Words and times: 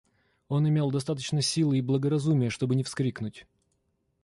Он 0.47 0.67
имел 0.67 0.89
достаточно 0.89 1.43
силы 1.43 1.77
и 1.77 1.81
благоразумия, 1.83 2.49
чтобы 2.49 2.73
не 2.73 2.81
вскрикнуть. 2.81 3.45